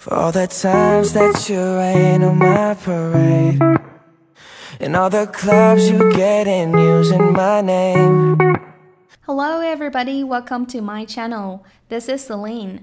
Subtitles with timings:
[0.00, 3.60] For all the times that you rain on my parade.
[4.78, 8.36] And all the clubs you get in using my name.
[9.22, 10.22] Hello, everybody.
[10.22, 11.64] Welcome to my channel.
[11.88, 12.80] This is Celine.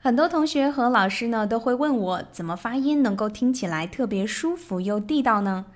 [0.00, 5.66] 很多同学和老师呢都会问我，怎么发音能够听起来特别舒服又地道呢？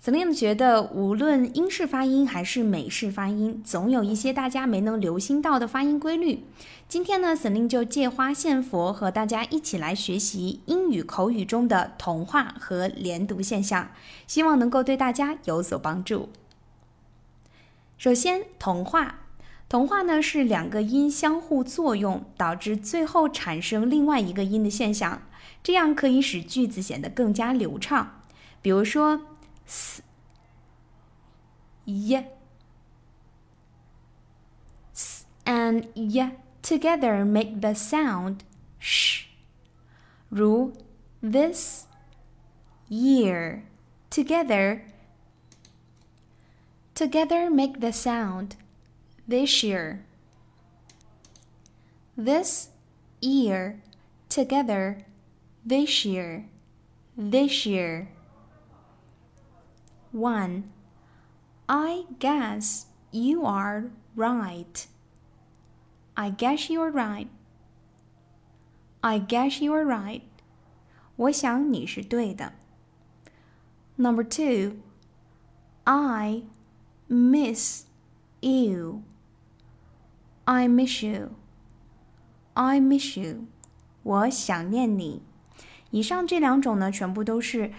[0.00, 6.42] 怎么样觉得，无论英式发音还是美式发音，总有一些大家没能留心到的发音规律。
[6.88, 13.90] 今天呢，Celine 就借花献佛，和大家一起来学习英语口语中的同化和连读现象，
[14.26, 16.30] 希望能够对大家有所帮助。
[17.98, 19.16] 首先，同化，
[19.68, 25.20] 同化呢是两个音相互作用，导致最后产生另外一个音的现象，
[25.62, 28.22] 这样可以使句子显得更加流畅。
[28.62, 29.20] 比如说。
[29.70, 30.02] S,
[31.86, 32.26] y,
[34.92, 38.42] s and y together make the sound
[38.80, 39.26] sh.
[40.30, 40.72] 如
[41.22, 41.86] this
[42.88, 43.62] year
[44.10, 44.82] together
[46.94, 48.56] together make the sound
[49.26, 50.04] this year.
[52.16, 52.68] This
[53.20, 53.80] year
[54.28, 55.06] together
[55.64, 56.44] this year
[57.16, 58.08] this year.
[60.11, 60.63] 1.
[61.67, 64.87] I guess you are right.
[66.15, 67.27] I guess you're right.
[69.01, 70.21] I guess you're right.
[71.15, 72.53] 我想你是对的。
[73.97, 74.77] Number two,
[75.83, 76.43] I
[77.09, 77.85] miss
[78.41, 79.03] you.
[80.45, 81.31] I miss you.
[82.53, 83.47] I miss you.
[84.03, 85.21] 我想念你。
[85.91, 87.71] 以上这两种呢，全部都是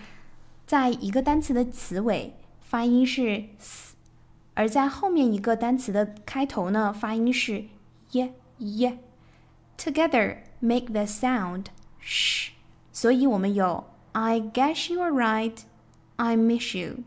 [0.71, 3.95] 在一个单词的词尾发音是 s，
[4.55, 7.65] 而在后面一个单词的开头呢，发音是
[8.13, 11.67] y y。Together make the sound
[12.03, 12.51] sh，
[12.93, 15.59] 所以我们有 I guess you are right,
[16.17, 17.05] I miss you.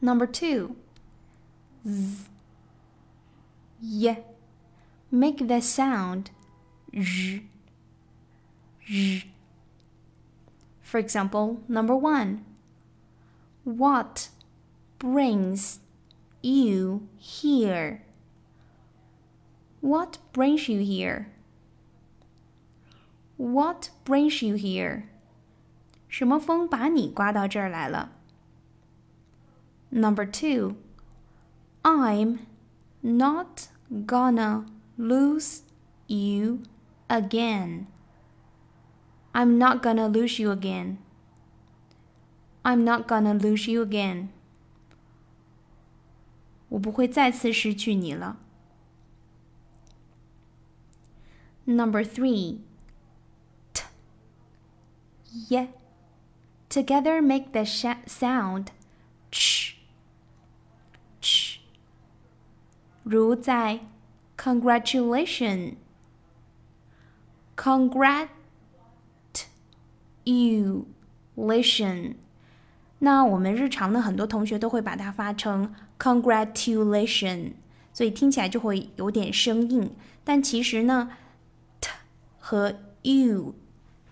[0.00, 0.76] Number two,
[1.84, 2.26] z
[3.80, 4.24] y
[5.08, 6.26] make the sound
[6.92, 7.40] r
[8.86, 9.22] r
[10.86, 12.44] for example, number one,
[13.64, 14.28] what
[14.98, 15.80] brings
[16.42, 18.02] you here?
[19.80, 21.32] What brings you here?
[23.36, 25.04] What brings you here?
[26.08, 28.12] 什么风把你刮到这儿来了？
[29.90, 30.76] Number two,
[31.82, 32.40] I'm
[33.00, 35.62] not gonna lose
[36.06, 36.60] you
[37.08, 37.86] again.
[39.36, 40.98] I'm not gonna lose you again.
[42.64, 44.28] I'm not gonna lose you again.
[46.68, 48.38] 我不会再次失去你了。
[51.66, 52.60] Number three,
[53.72, 53.82] t,
[55.50, 55.68] y,
[56.68, 58.68] together make the sound
[59.30, 59.76] ch,
[61.20, 61.60] ch.
[63.04, 63.80] 如在
[64.36, 65.76] congratulation,
[67.56, 68.28] congrat
[70.27, 70.85] You
[71.35, 72.15] listen，
[72.99, 77.53] 那我们日常呢，很多同学都会把它发成 congratulation，
[77.93, 79.95] 所以听起来就会有点生硬。
[80.23, 81.11] 但其实呢
[81.79, 81.89] ，t
[82.37, 83.55] 和 u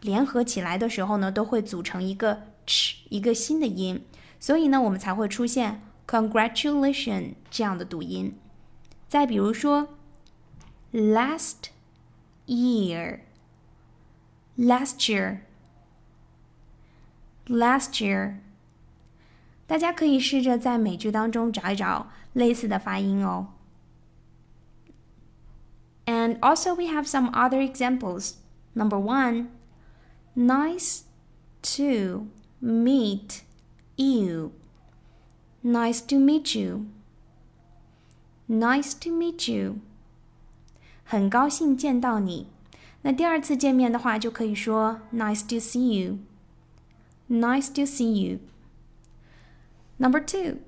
[0.01, 4.05] 联合起来的时候呢，都会组成一个 ch 一个新的音，
[4.39, 8.37] 所以呢，我们才会出现 congratulation 这样的读音。
[9.07, 9.89] 再比如说
[10.93, 11.55] ，last
[12.47, 13.19] year，last
[15.09, 15.39] year。
[17.46, 18.36] last year。
[19.66, 23.48] 大家可以试着在美剧当中找一找类似的发音哦。
[26.06, 28.34] And also we have some other examples.
[28.72, 29.48] Number one,
[30.34, 31.02] nice
[31.76, 32.26] to
[32.60, 33.42] meet
[33.96, 34.52] you.
[35.62, 36.86] Nice to meet you.
[38.48, 39.76] Nice to meet you.
[41.04, 42.48] 很高兴见到你。
[43.02, 46.18] 那第二次见面的话，就可以说 Nice to see you.
[47.28, 48.40] Nice to see you.
[49.98, 50.58] Number two,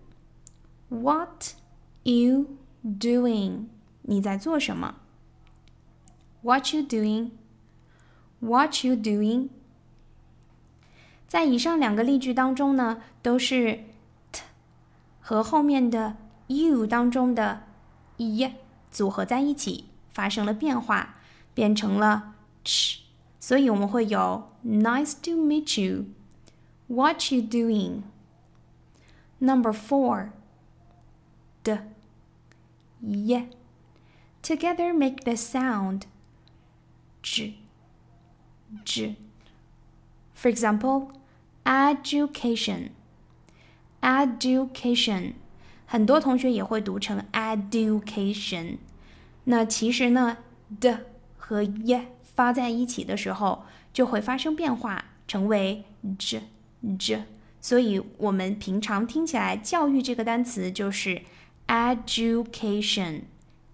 [0.88, 1.54] what
[2.02, 3.66] you doing?
[4.02, 4.96] 你在做什么？
[6.42, 7.30] What you doing?
[8.40, 9.48] What you doing?
[11.26, 13.84] 在以上两个例句当中呢，都是
[14.30, 14.42] t
[15.20, 16.16] 和后面的
[16.48, 17.62] you 当中的
[18.18, 18.52] y
[18.90, 21.14] 组合在一起，发生了变化，
[21.54, 22.34] 变成了
[22.64, 22.98] ch，
[23.40, 26.06] 所以我们会有 Nice to meet you.
[26.88, 28.02] What you doing?
[29.40, 30.32] Number four.
[31.64, 31.78] D.
[33.00, 33.48] Y.
[34.42, 36.06] Together make the sound.
[37.22, 37.54] J.
[38.84, 41.12] j。For example,
[41.64, 42.90] education,
[44.00, 45.34] education，
[45.86, 48.78] 很多同学也会读成 education。
[49.44, 50.38] 那其实呢
[50.80, 51.06] 的
[51.38, 55.84] 和 y 发在一起的时候，就会发生变化，成为
[56.18, 56.42] j
[56.97, 57.23] j。
[57.59, 61.21] 所以我们平常听起来“教育”这个单词就是
[61.67, 63.23] education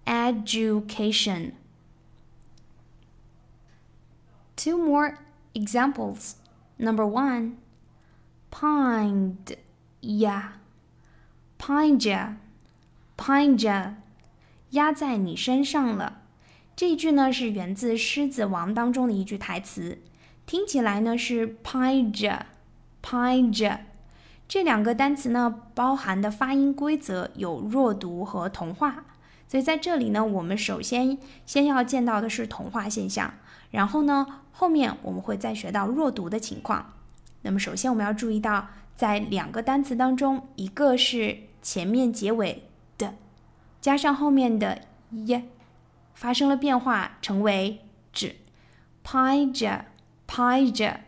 [0.04, 1.52] education。
[4.56, 5.18] Two more
[5.52, 6.34] examples.
[6.76, 7.56] Number one,
[8.50, 9.56] pined
[10.00, 10.54] ya,
[11.58, 12.36] pined ya,
[13.16, 13.94] pined ya，
[14.70, 16.22] 压在你身上了。
[16.74, 19.98] 这一句呢是源自《狮子王》当中的一句台词，
[20.46, 22.40] 听起来呢是 “pindya”
[23.04, 23.78] pined，pined。
[24.48, 29.04] 这两个单词呢包含的发音规则有弱读和同化，
[29.46, 33.34] 所以在这里呢，我们首先先要见到的是同化现象，
[33.70, 36.94] 然后呢，后面我们会再学到弱读的情况。
[37.42, 42.64] 那么首先我们要注意到，在两个单词当中，一个是前面结尾
[42.96, 43.14] 的，
[43.80, 44.80] 加上后面的
[45.10, 45.42] y。
[46.14, 47.80] 发生了变化，成为
[48.12, 48.36] 指
[49.04, 49.80] paija
[50.28, 50.98] paija。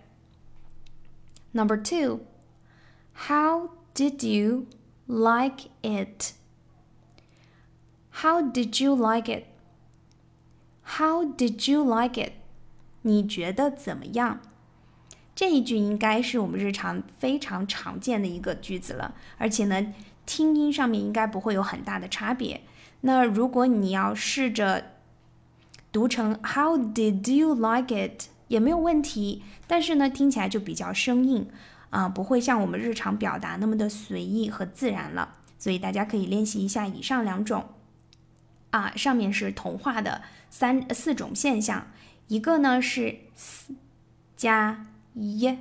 [1.55, 2.21] Number two,
[3.27, 4.67] how did you
[5.07, 6.33] like it?
[8.11, 9.45] How did you like it?
[10.97, 12.33] How did you like it?
[13.01, 14.39] 你觉得怎么样？
[15.33, 19.93] 这一句应该是我们日常非常常见的一个句子了，而且呢，
[20.25, 22.61] 听音上面应该不会有很大的差别。
[23.01, 24.91] 那如果你要试着
[25.91, 31.48] 读成 How did you like it 也没有问题，但是呢，听起来就比较生硬
[31.90, 35.36] 啊，不会像我们日常表达那么的随意和自然了。
[35.58, 37.66] 所以大家可以练习一下以上两种
[38.70, 41.86] 啊，上面是同化的三四种现象，
[42.28, 43.74] 一个呢是 s
[44.36, 45.58] 加 y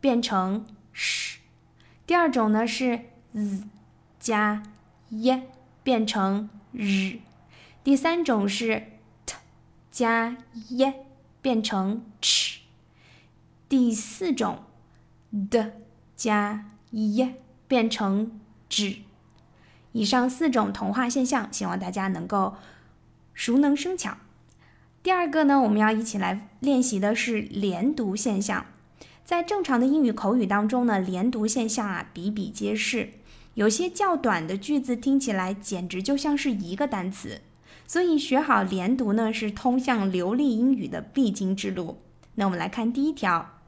[0.00, 1.36] 变成 sh，
[2.06, 3.00] 第二种呢是
[3.32, 3.64] z
[4.18, 4.62] 加
[5.08, 5.42] y
[5.82, 7.18] 变成 r，
[7.82, 8.84] 第三种是
[9.24, 9.36] t。
[9.90, 10.36] 加
[10.68, 10.94] y
[11.42, 12.58] 变成 ch，
[13.68, 14.60] 第四种
[15.50, 15.72] 的
[16.16, 17.34] 加 y
[17.66, 19.02] 变成 z。
[19.92, 22.54] 以上四种同化现象，希望大家能够
[23.34, 24.18] 熟能生巧。
[25.02, 28.66] 第二个呢，我们要一起来练习的是连读现象。
[29.24, 33.10] 在正常的英语口语当中呢，连读现象啊比比皆是，
[33.54, 37.40] 有些较短的句子听起来简直就像是一个单词。
[37.90, 41.98] 所以学好连读呢，是通向流利英语的必经之路。
[42.36, 43.58] 那我们来看第一条，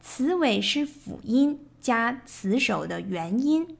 [0.00, 3.76] 词尾是辅音加词首的元音。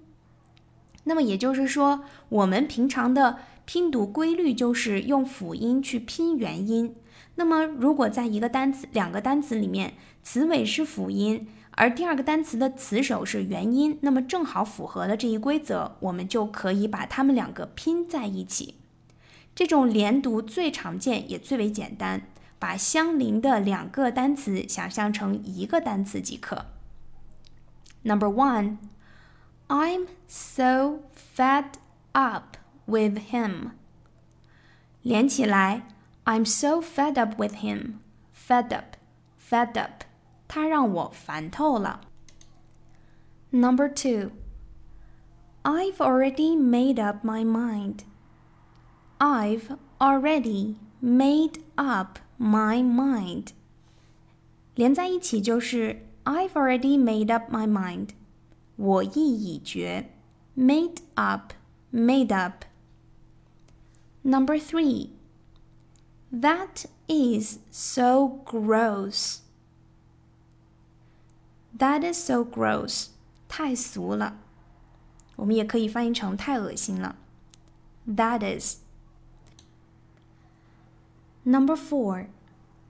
[1.02, 6.94] 那么也就是说，我们平常的拼读规律就是用辅音去拼元音。
[7.34, 18.76] 那么如果在一个单词、两个单词里面，词尾是辅音，而第二个单词的词首是元音，那么正好符合了这一规则，我们就可以把它们两个拼在一起。
[19.57, 22.23] 这种连读最常见也最为简单，
[22.57, 26.65] 把相邻的两个单词想象成一个单词即可。
[28.03, 28.77] Number one,
[29.67, 30.99] I'm so
[31.35, 31.65] fed
[32.11, 33.71] up with him。
[35.01, 35.83] 连起来，
[36.25, 38.95] I'm so fed up with him。fed up,
[39.39, 40.03] fed up，
[40.47, 42.01] 他让我烦透了。
[43.51, 44.31] Number two,
[45.63, 47.99] I've already made up my mind。
[49.19, 53.49] I've already made up my mind。
[54.75, 58.09] 连在一起就是 I've already made up my mind。
[58.75, 60.09] 我意已决。
[60.55, 61.53] Made up,
[61.91, 62.65] made up.
[64.23, 65.09] Number three.
[66.31, 69.41] That is so gross.
[71.77, 73.07] That is so gross.
[73.47, 74.37] 太俗了。
[75.35, 77.15] 我们也可以翻译成太恶心了。
[78.07, 78.77] That is.
[81.48, 82.26] Number four,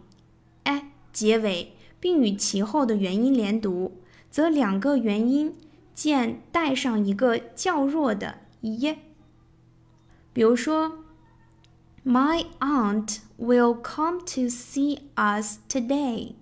[1.12, 4.00] 结尾，并与其后的元音连读，
[4.30, 5.58] 则两个元音
[5.94, 8.96] 间带上一个较弱的 e。
[10.32, 11.04] 比如说
[12.03, 16.35] ，My aunt will come to see us today，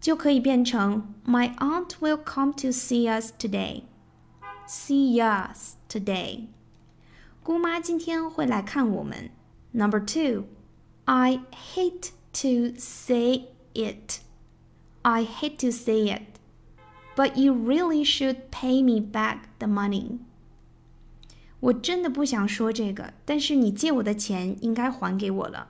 [0.00, 6.46] 就可以变成 My aunt will come to see us today，see us today。
[7.42, 9.30] 姑妈今天会来看我们。
[9.72, 11.40] Number two，I
[11.74, 14.20] hate to say it.
[15.02, 16.38] I hate to say it,
[17.16, 20.18] but you really should pay me back the money.
[21.67, 25.67] 我真的不想说这个，但是你借我的钱应该还给我了。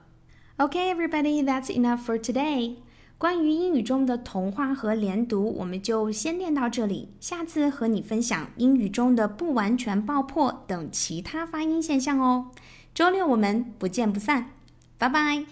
[0.57, 2.75] Okay, everybody, that's enough for today.
[3.17, 7.09] 关于英语中的同化和连读，我们就先练到这里。
[7.19, 12.51] 下次和你分享英语中的不完全爆破等其他发音现象哦。
[12.93, 14.51] 周六我们不见不散，
[14.99, 15.45] 拜拜。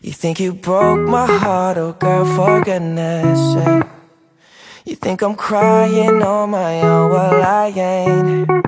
[0.00, 3.86] You think you broke my heart, oh girl, for goodness sake
[4.84, 8.67] You think I'm crying on my own, well I ain't